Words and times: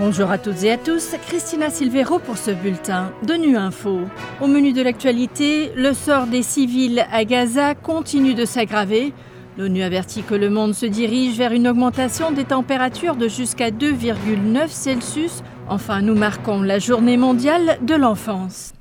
Bonjour 0.00 0.30
à 0.30 0.38
toutes 0.38 0.64
et 0.64 0.72
à 0.72 0.78
tous, 0.78 1.14
Christina 1.26 1.68
Silvero 1.68 2.18
pour 2.20 2.38
ce 2.38 2.52
bulletin 2.52 3.12
de 3.22 3.34
Nu 3.34 3.58
Info. 3.58 3.98
Au 4.40 4.46
menu 4.46 4.72
de 4.72 4.80
l'actualité, 4.80 5.72
le 5.76 5.92
sort 5.92 6.26
des 6.26 6.42
civils 6.42 7.04
à 7.12 7.26
Gaza 7.26 7.74
continue 7.74 8.32
de 8.32 8.46
s'aggraver. 8.46 9.12
L'ONU 9.58 9.82
avertit 9.82 10.22
que 10.22 10.34
le 10.34 10.48
monde 10.48 10.72
se 10.72 10.86
dirige 10.86 11.36
vers 11.36 11.52
une 11.52 11.68
augmentation 11.68 12.32
des 12.32 12.44
températures 12.44 13.16
de 13.16 13.28
jusqu'à 13.28 13.70
2,9 13.70 14.68
Celsius. 14.68 15.42
Enfin, 15.68 16.00
nous 16.00 16.14
marquons 16.14 16.62
la 16.62 16.78
journée 16.78 17.18
mondiale 17.18 17.76
de 17.82 17.94
l'enfance. 17.94 18.72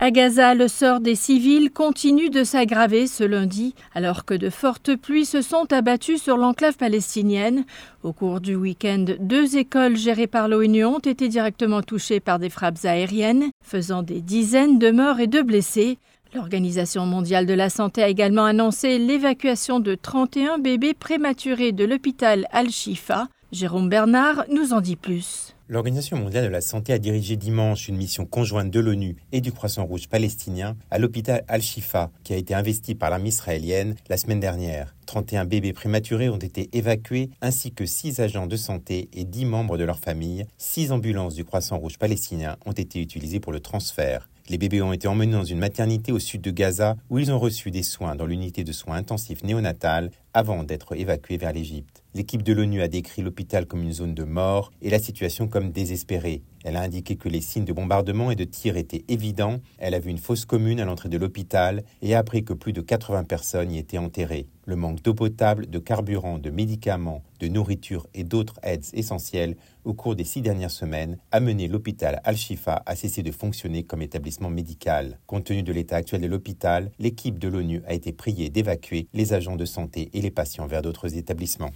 À 0.00 0.10
Gaza, 0.10 0.54
le 0.54 0.66
sort 0.66 0.98
des 0.98 1.14
civils 1.14 1.70
continue 1.70 2.28
de 2.28 2.42
s'aggraver 2.42 3.06
ce 3.06 3.22
lundi, 3.22 3.74
alors 3.94 4.24
que 4.24 4.34
de 4.34 4.50
fortes 4.50 4.96
pluies 4.96 5.24
se 5.24 5.40
sont 5.40 5.72
abattues 5.72 6.18
sur 6.18 6.36
l'enclave 6.36 6.76
palestinienne. 6.76 7.64
Au 8.02 8.12
cours 8.12 8.40
du 8.40 8.56
week-end, 8.56 9.04
deux 9.20 9.56
écoles 9.56 9.96
gérées 9.96 10.26
par 10.26 10.48
l'ONU 10.48 10.84
ont 10.84 10.98
été 10.98 11.28
directement 11.28 11.80
touchées 11.80 12.18
par 12.18 12.40
des 12.40 12.50
frappes 12.50 12.84
aériennes, 12.84 13.50
faisant 13.62 14.02
des 14.02 14.20
dizaines 14.20 14.80
de 14.80 14.90
morts 14.90 15.20
et 15.20 15.28
de 15.28 15.42
blessés. 15.42 15.98
L'Organisation 16.34 17.06
mondiale 17.06 17.46
de 17.46 17.54
la 17.54 17.70
santé 17.70 18.02
a 18.02 18.08
également 18.08 18.44
annoncé 18.44 18.98
l'évacuation 18.98 19.78
de 19.78 19.94
31 19.94 20.58
bébés 20.58 20.94
prématurés 20.94 21.72
de 21.72 21.84
l'hôpital 21.84 22.48
Al-Shifa. 22.50 23.28
Jérôme 23.52 23.88
Bernard 23.88 24.44
nous 24.50 24.72
en 24.72 24.80
dit 24.80 24.96
plus. 24.96 25.53
L'Organisation 25.66 26.18
mondiale 26.18 26.44
de 26.44 26.50
la 26.50 26.60
santé 26.60 26.92
a 26.92 26.98
dirigé 26.98 27.36
dimanche 27.36 27.88
une 27.88 27.96
mission 27.96 28.26
conjointe 28.26 28.70
de 28.70 28.80
l'ONU 28.80 29.16
et 29.32 29.40
du 29.40 29.50
Croissant 29.50 29.86
Rouge 29.86 30.08
palestinien 30.08 30.76
à 30.90 30.98
l'hôpital 30.98 31.42
Al-Shifa, 31.48 32.10
qui 32.22 32.34
a 32.34 32.36
été 32.36 32.52
investi 32.52 32.94
par 32.94 33.08
l'armée 33.08 33.30
israélienne 33.30 33.94
la 34.10 34.18
semaine 34.18 34.40
dernière. 34.40 34.94
31 35.04 35.44
bébés 35.44 35.72
prématurés 35.72 36.28
ont 36.28 36.38
été 36.38 36.68
évacués, 36.72 37.30
ainsi 37.40 37.72
que 37.72 37.86
6 37.86 38.20
agents 38.20 38.46
de 38.46 38.56
santé 38.56 39.08
et 39.12 39.24
10 39.24 39.44
membres 39.44 39.78
de 39.78 39.84
leur 39.84 39.98
famille. 39.98 40.46
6 40.58 40.92
ambulances 40.92 41.34
du 41.34 41.44
Croissant 41.44 41.78
Rouge 41.78 41.98
palestinien 41.98 42.56
ont 42.66 42.72
été 42.72 43.00
utilisées 43.00 43.40
pour 43.40 43.52
le 43.52 43.60
transfert. 43.60 44.28
Les 44.50 44.58
bébés 44.58 44.82
ont 44.82 44.92
été 44.92 45.08
emmenés 45.08 45.32
dans 45.32 45.44
une 45.44 45.58
maternité 45.58 46.12
au 46.12 46.18
sud 46.18 46.42
de 46.42 46.50
Gaza 46.50 46.96
où 47.08 47.18
ils 47.18 47.32
ont 47.32 47.38
reçu 47.38 47.70
des 47.70 47.82
soins 47.82 48.14
dans 48.14 48.26
l'unité 48.26 48.62
de 48.62 48.72
soins 48.72 48.96
intensifs 48.96 49.42
néonatales 49.42 50.10
avant 50.34 50.64
d'être 50.64 50.94
évacués 50.94 51.38
vers 51.38 51.54
l'Égypte. 51.54 52.02
L'équipe 52.14 52.42
de 52.42 52.52
l'ONU 52.52 52.82
a 52.82 52.88
décrit 52.88 53.22
l'hôpital 53.22 53.64
comme 53.64 53.82
une 53.82 53.92
zone 53.92 54.14
de 54.14 54.24
mort 54.24 54.70
et 54.82 54.90
la 54.90 54.98
situation 54.98 55.48
comme 55.48 55.70
désespérée. 55.70 56.42
Elle 56.64 56.76
a 56.76 56.82
indiqué 56.82 57.16
que 57.16 57.28
les 57.28 57.42
signes 57.42 57.66
de 57.66 57.72
bombardement 57.72 58.30
et 58.30 58.36
de 58.36 58.44
tir 58.44 58.78
étaient 58.78 59.04
évidents. 59.08 59.60
Elle 59.78 59.94
a 59.94 59.98
vu 59.98 60.10
une 60.10 60.18
fosse 60.18 60.46
commune 60.46 60.80
à 60.80 60.86
l'entrée 60.86 61.10
de 61.10 61.18
l'hôpital 61.18 61.84
et 62.00 62.14
a 62.14 62.18
appris 62.18 62.42
que 62.42 62.54
plus 62.54 62.72
de 62.72 62.80
80 62.80 63.24
personnes 63.24 63.70
y 63.70 63.78
étaient 63.78 63.98
enterrées. 63.98 64.46
Le 64.66 64.76
manque 64.76 65.02
d'eau 65.02 65.12
potable, 65.12 65.68
de 65.68 65.78
carburant, 65.78 66.38
de 66.38 66.48
médicaments, 66.48 67.22
de 67.38 67.48
nourriture 67.48 68.06
et 68.14 68.24
d'autres 68.24 68.58
aides 68.62 68.86
essentielles 68.94 69.56
au 69.84 69.92
cours 69.92 70.16
des 70.16 70.24
six 70.24 70.40
dernières 70.40 70.70
semaines 70.70 71.18
a 71.32 71.40
mené 71.40 71.68
l'hôpital 71.68 72.22
Al-Shifa 72.24 72.82
à 72.86 72.96
cesser 72.96 73.22
de 73.22 73.30
fonctionner 73.30 73.82
comme 73.82 74.00
établissement 74.00 74.48
médical. 74.48 75.18
Compte 75.26 75.44
tenu 75.44 75.62
de 75.62 75.72
l'état 75.72 75.96
actuel 75.96 76.22
de 76.22 76.26
l'hôpital, 76.26 76.90
l'équipe 76.98 77.38
de 77.38 77.48
l'ONU 77.48 77.82
a 77.86 77.92
été 77.92 78.12
priée 78.12 78.48
d'évacuer 78.48 79.06
les 79.12 79.34
agents 79.34 79.56
de 79.56 79.66
santé 79.66 80.08
et 80.14 80.22
les 80.22 80.30
patients 80.30 80.66
vers 80.66 80.80
d'autres 80.80 81.14
établissements. 81.14 81.72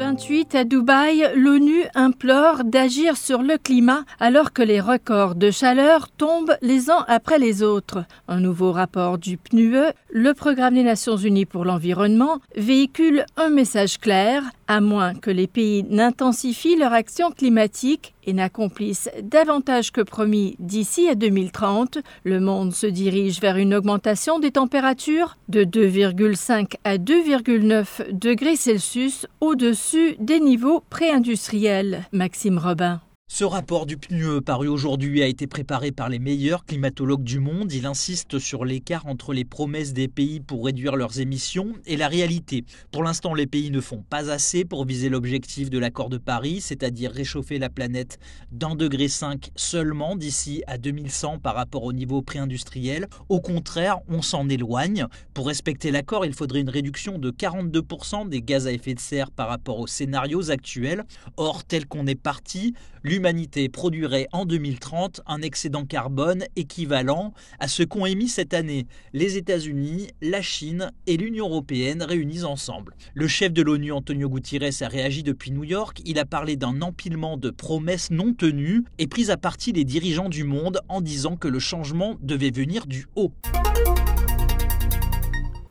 28 0.00 0.54
à 0.54 0.64
Dubaï, 0.64 1.30
l'ONU 1.36 1.82
implore 1.94 2.64
d'agir 2.64 3.18
sur 3.18 3.42
le 3.42 3.58
climat 3.58 4.04
alors 4.18 4.54
que 4.54 4.62
les 4.62 4.80
records 4.80 5.34
de 5.34 5.50
chaleur 5.50 6.08
tombent 6.08 6.56
les 6.62 6.88
uns 6.88 7.04
après 7.06 7.38
les 7.38 7.62
autres. 7.62 8.06
Un 8.26 8.40
nouveau 8.40 8.72
rapport 8.72 9.18
du 9.18 9.36
PNUE, 9.36 9.92
le 10.10 10.32
Programme 10.32 10.72
des 10.72 10.84
Nations 10.84 11.18
Unies 11.18 11.44
pour 11.44 11.66
l'environnement, 11.66 12.40
véhicule 12.56 13.26
un 13.36 13.50
message 13.50 13.98
clair 13.98 14.42
à 14.70 14.80
moins 14.80 15.14
que 15.14 15.32
les 15.32 15.48
pays 15.48 15.82
n'intensifient 15.90 16.76
leur 16.76 16.92
action 16.92 17.32
climatique 17.32 18.14
et 18.24 18.32
n'accomplissent 18.32 19.10
davantage 19.20 19.90
que 19.90 20.00
promis 20.00 20.54
d'ici 20.60 21.08
à 21.08 21.16
2030, 21.16 21.98
le 22.22 22.38
monde 22.38 22.72
se 22.72 22.86
dirige 22.86 23.40
vers 23.40 23.56
une 23.56 23.74
augmentation 23.74 24.38
des 24.38 24.52
températures 24.52 25.36
de 25.48 25.64
2,5 25.64 26.74
à 26.84 26.98
2,9 26.98 28.12
degrés 28.12 28.54
Celsius 28.54 29.26
au-dessus 29.40 30.14
des 30.20 30.38
niveaux 30.38 30.84
préindustriels. 30.88 32.04
Maxime 32.12 32.58
Robin. 32.58 33.00
Ce 33.32 33.44
rapport 33.44 33.86
du 33.86 33.96
PNUE 33.96 34.42
paru 34.42 34.66
aujourd'hui 34.66 35.22
a 35.22 35.26
été 35.28 35.46
préparé 35.46 35.92
par 35.92 36.08
les 36.08 36.18
meilleurs 36.18 36.64
climatologues 36.64 37.22
du 37.22 37.38
monde. 37.38 37.72
Il 37.72 37.86
insiste 37.86 38.40
sur 38.40 38.64
l'écart 38.64 39.06
entre 39.06 39.32
les 39.32 39.44
promesses 39.44 39.92
des 39.92 40.08
pays 40.08 40.40
pour 40.40 40.64
réduire 40.64 40.96
leurs 40.96 41.20
émissions 41.20 41.74
et 41.86 41.96
la 41.96 42.08
réalité. 42.08 42.64
Pour 42.90 43.04
l'instant, 43.04 43.32
les 43.32 43.46
pays 43.46 43.70
ne 43.70 43.80
font 43.80 44.02
pas 44.02 44.32
assez 44.32 44.64
pour 44.64 44.84
viser 44.84 45.08
l'objectif 45.08 45.70
de 45.70 45.78
l'accord 45.78 46.10
de 46.10 46.18
Paris, 46.18 46.60
c'est-à-dire 46.60 47.12
réchauffer 47.12 47.60
la 47.60 47.70
planète 47.70 48.18
d'un 48.50 48.74
degré 48.74 49.06
5 49.06 49.52
seulement 49.54 50.16
d'ici 50.16 50.64
à 50.66 50.76
2100 50.76 51.38
par 51.38 51.54
rapport 51.54 51.84
au 51.84 51.92
niveau 51.92 52.22
pré-industriel. 52.22 53.06
Au 53.28 53.40
contraire, 53.40 54.00
on 54.08 54.22
s'en 54.22 54.48
éloigne. 54.48 55.06
Pour 55.34 55.46
respecter 55.46 55.92
l'accord, 55.92 56.26
il 56.26 56.34
faudrait 56.34 56.62
une 56.62 56.68
réduction 56.68 57.16
de 57.16 57.30
42% 57.30 58.28
des 58.28 58.42
gaz 58.42 58.66
à 58.66 58.72
effet 58.72 58.94
de 58.94 59.00
serre 59.00 59.30
par 59.30 59.46
rapport 59.46 59.78
aux 59.78 59.86
scénarios 59.86 60.50
actuels. 60.50 61.04
Or, 61.36 61.62
tel 61.62 61.86
qu'on 61.86 62.08
est 62.08 62.20
parti, 62.20 62.74
l'humanité 63.20 63.68
produirait 63.68 64.28
en 64.32 64.46
2030 64.46 65.20
un 65.26 65.42
excédent 65.42 65.84
carbone 65.84 66.44
équivalent 66.56 67.34
à 67.58 67.68
ce 67.68 67.82
qu'ont 67.82 68.06
émis 68.06 68.28
cette 68.28 68.54
année 68.54 68.86
les 69.12 69.36
États-Unis, 69.36 70.08
la 70.22 70.40
Chine 70.40 70.90
et 71.06 71.18
l'Union 71.18 71.46
européenne 71.46 72.02
réunis 72.02 72.44
ensemble. 72.44 72.96
Le 73.12 73.28
chef 73.28 73.52
de 73.52 73.60
l'ONU, 73.60 73.92
Antonio 73.92 74.30
Guterres, 74.30 74.70
a 74.80 74.88
réagi 74.88 75.22
depuis 75.22 75.50
New 75.50 75.64
York. 75.64 76.00
Il 76.06 76.18
a 76.18 76.24
parlé 76.24 76.56
d'un 76.56 76.80
empilement 76.80 77.36
de 77.36 77.50
promesses 77.50 78.10
non 78.10 78.32
tenues 78.32 78.84
et 78.96 79.06
pris 79.06 79.30
à 79.30 79.36
partie 79.36 79.72
les 79.72 79.84
dirigeants 79.84 80.30
du 80.30 80.44
monde 80.44 80.80
en 80.88 81.02
disant 81.02 81.36
que 81.36 81.48
le 81.48 81.58
changement 81.58 82.16
devait 82.22 82.50
venir 82.50 82.86
du 82.86 83.06
haut. 83.16 83.32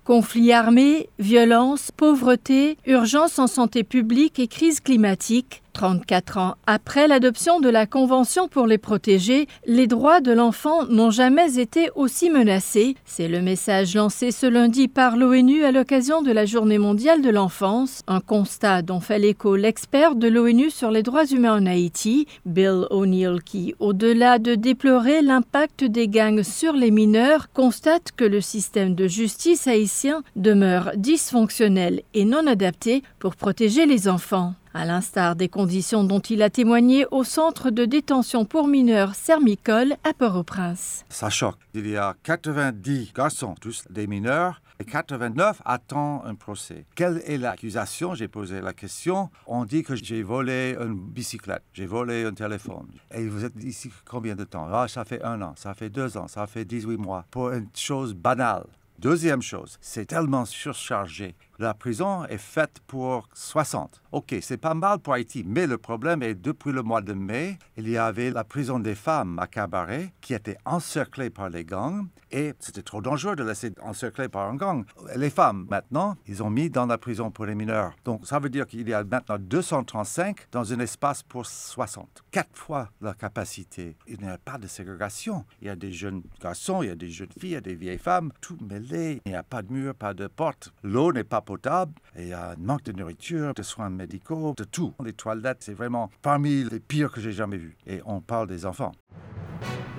Conflits 0.09 0.51
armés, 0.53 1.07
violence, 1.19 1.91
pauvreté, 1.95 2.77
urgence 2.87 3.37
en 3.37 3.45
santé 3.45 3.83
publique 3.83 4.39
et 4.39 4.47
crise 4.47 4.79
climatique, 4.79 5.61
34 5.79 6.37
ans 6.39 6.55
après 6.67 7.07
l'adoption 7.07 7.61
de 7.61 7.69
la 7.69 7.85
Convention 7.85 8.49
pour 8.49 8.67
les 8.67 8.77
protéger, 8.77 9.47
les 9.65 9.87
droits 9.87 10.19
de 10.19 10.33
l'enfant 10.33 10.85
n'ont 10.87 11.09
jamais 11.09 11.57
été 11.57 11.89
aussi 11.95 12.29
menacés. 12.29 12.95
C'est 13.05 13.29
le 13.29 13.41
message 13.41 13.95
lancé 13.95 14.31
ce 14.31 14.45
lundi 14.45 14.89
par 14.89 15.15
l'ONU 15.15 15.63
à 15.63 15.71
l'occasion 15.71 16.21
de 16.21 16.33
la 16.33 16.45
Journée 16.45 16.79
mondiale 16.79 17.21
de 17.21 17.29
l'enfance, 17.29 18.01
un 18.07 18.19
constat 18.19 18.81
dont 18.81 18.99
fait 18.99 19.19
l'écho 19.19 19.55
l'expert 19.55 20.15
de 20.15 20.27
l'ONU 20.27 20.69
sur 20.69 20.91
les 20.91 21.01
droits 21.01 21.25
humains 21.25 21.61
en 21.61 21.65
Haïti, 21.65 22.27
Bill 22.45 22.85
O'Neill, 22.89 23.41
qui, 23.41 23.73
au-delà 23.79 24.37
de 24.37 24.55
déplorer 24.55 25.21
l'impact 25.21 25.85
des 25.85 26.09
gangs 26.09 26.43
sur 26.43 26.73
les 26.73 26.91
mineurs, 26.91 27.53
constate 27.53 28.11
que 28.17 28.25
le 28.25 28.41
système 28.41 28.95
de 28.95 29.07
justice 29.07 29.65
haïtien 29.65 30.23
demeure 30.35 30.91
dysfonctionnel 30.97 32.01
et 32.13 32.25
non 32.25 32.47
adapté 32.47 33.01
pour 33.17 33.37
protéger 33.37 33.85
les 33.85 34.09
enfants 34.09 34.55
à 34.73 34.85
l'instar 34.85 35.35
des 35.35 35.49
conditions 35.49 36.03
dont 36.03 36.19
il 36.19 36.41
a 36.41 36.49
témoigné 36.49 37.05
au 37.11 37.23
centre 37.23 37.69
de 37.69 37.85
détention 37.85 38.45
pour 38.45 38.67
mineurs 38.67 39.15
Sermicole 39.15 39.95
à 40.03 40.13
Port-au-Prince. 40.13 41.05
Ça 41.09 41.29
choque. 41.29 41.57
Il 41.73 41.87
y 41.87 41.97
a 41.97 42.15
90 42.23 43.13
garçons, 43.13 43.55
tous 43.59 43.83
des 43.89 44.07
mineurs, 44.07 44.61
et 44.79 44.85
89 44.85 45.61
attendent 45.65 46.21
un 46.25 46.35
procès. 46.35 46.85
Quelle 46.95 47.21
est 47.25 47.37
l'accusation? 47.37 48.15
J'ai 48.15 48.27
posé 48.29 48.61
la 48.61 48.73
question. 48.73 49.29
On 49.45 49.65
dit 49.65 49.83
que 49.83 49.95
j'ai 49.95 50.23
volé 50.23 50.77
une 50.79 50.93
bicyclette, 50.95 51.63
j'ai 51.73 51.85
volé 51.85 52.23
un 52.23 52.33
téléphone. 52.33 52.87
Et 53.13 53.27
vous 53.27 53.43
êtes 53.43 53.61
ici 53.63 53.91
combien 54.09 54.35
de 54.35 54.45
temps? 54.45 54.67
Ah, 54.71 54.87
Ça 54.87 55.03
fait 55.03 55.21
un 55.23 55.41
an, 55.41 55.53
ça 55.57 55.73
fait 55.73 55.89
deux 55.89 56.15
ans, 56.17 56.27
ça 56.27 56.47
fait 56.47 56.63
18 56.65 56.97
mois. 56.97 57.25
Pour 57.29 57.51
une 57.51 57.67
chose 57.75 58.13
banale. 58.13 58.65
Deuxième 58.99 59.41
chose, 59.41 59.77
c'est 59.81 60.05
tellement 60.05 60.45
surchargé. 60.45 61.35
La 61.59 61.73
prison 61.73 62.25
est 62.25 62.37
faite 62.37 62.79
pour 62.87 63.27
60. 63.33 64.01
OK, 64.13 64.33
c'est 64.41 64.57
pas 64.57 64.73
mal 64.73 64.99
pour 64.99 65.13
Haïti, 65.13 65.43
mais 65.45 65.67
le 65.67 65.77
problème 65.77 66.23
est 66.23 66.33
depuis 66.33 66.71
le 66.71 66.83
mois 66.83 67.01
de 67.01 67.11
mai, 67.11 67.59
il 67.75 67.89
y 67.89 67.97
avait 67.97 68.31
la 68.31 68.45
prison 68.45 68.79
des 68.79 68.95
femmes 68.95 69.37
à 69.39 69.47
Cabaret 69.47 70.13
qui 70.21 70.33
était 70.33 70.57
encerclée 70.63 71.29
par 71.29 71.49
les 71.49 71.65
gangs 71.65 72.07
et 72.31 72.53
c'était 72.59 72.81
trop 72.81 73.01
dangereux 73.01 73.35
de 73.35 73.43
laisser 73.43 73.73
encercler 73.81 74.29
par 74.29 74.49
un 74.49 74.55
gang. 74.55 74.85
Les 75.15 75.29
femmes, 75.29 75.67
maintenant, 75.69 76.15
ils 76.27 76.41
ont 76.41 76.49
mis 76.49 76.69
dans 76.69 76.85
la 76.85 76.97
prison 76.97 77.29
pour 77.29 77.45
les 77.45 77.55
mineurs. 77.55 77.93
Donc 78.05 78.25
ça 78.25 78.39
veut 78.39 78.49
dire 78.49 78.65
qu'il 78.65 78.87
y 78.87 78.93
a 78.93 79.03
maintenant 79.03 79.37
235 79.37 80.51
dans 80.51 80.71
un 80.71 80.79
espace 80.79 81.23
pour 81.23 81.45
60. 81.45 82.23
Quatre 82.31 82.57
fois 82.57 82.89
la 83.01 83.13
capacité. 83.13 83.97
Il 84.07 84.21
n'y 84.21 84.29
a 84.29 84.37
pas 84.37 84.57
de 84.57 84.67
ségrégation. 84.67 85.43
Il 85.61 85.67
y 85.67 85.69
a 85.69 85.75
des 85.75 85.91
jeunes 85.91 86.21
garçons, 86.41 86.83
il 86.83 86.87
y 86.87 86.91
a 86.91 86.95
des 86.95 87.09
jeunes 87.09 87.31
filles, 87.37 87.49
il 87.49 87.53
y 87.53 87.55
a 87.57 87.61
des 87.61 87.75
vieilles 87.75 87.97
femmes, 87.97 88.31
tout 88.39 88.57
mêlé 88.61 89.21
il 89.25 89.31
n'y 89.31 89.35
a 89.35 89.43
pas 89.43 89.61
de 89.61 89.71
mur, 89.71 89.95
pas 89.95 90.13
de 90.13 90.27
porte. 90.27 90.71
L'eau 90.83 91.11
n'est 91.11 91.23
pas 91.23 91.41
potable. 91.49 91.93
Et 92.15 92.23
il 92.23 92.27
y 92.27 92.33
a 92.33 92.51
un 92.51 92.55
manque 92.59 92.83
de 92.83 92.91
nourriture, 92.91 93.55
de 93.55 93.63
soins 93.63 93.89
médicaux, 93.89 94.53
de 94.55 94.63
tout. 94.63 94.93
Les 95.03 95.13
toilettes, 95.13 95.57
c'est 95.61 95.73
vraiment 95.73 96.11
parmi 96.21 96.63
les 96.63 96.79
pires 96.79 97.11
que 97.11 97.19
j'ai 97.19 97.31
jamais 97.31 97.57
vus. 97.57 97.75
Et 97.87 98.01
on 98.05 98.21
parle 98.21 98.47
des 98.47 98.67
enfants. 98.67 98.91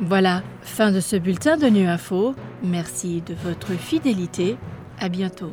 Voilà, 0.01 0.45
fin 0.63 0.93
de 0.93 1.01
ce 1.01 1.17
bulletin 1.17 1.57
de 1.57 1.67
Nu 1.67 1.87
Info. 1.87 2.37
Merci 2.63 3.21
de 3.23 3.35
votre 3.35 3.73
fidélité. 3.73 4.57
À 5.01 5.09
bientôt. 5.09 5.53